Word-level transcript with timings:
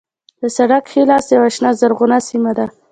د 0.41 0.43
سړک 0.57 0.83
ښی 0.91 1.01
لاس 1.09 1.25
یوه 1.35 1.49
شنه 1.55 1.69
زرغونه 1.79 2.17
سیمه 2.29 2.51
ده. 2.57 2.65